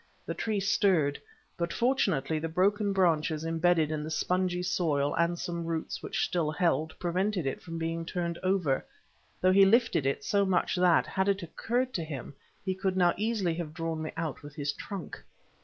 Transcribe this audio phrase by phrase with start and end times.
[0.25, 1.21] The tree stirred,
[1.57, 6.49] but fortunately the broken branches embedded in the spongy soil, and some roots, which still
[6.49, 8.83] held, prevented it from being turned over,
[9.41, 12.33] though he lifted it so much that, had it occurred to him,
[12.65, 15.21] he could now easily have drawn me out with his trunk.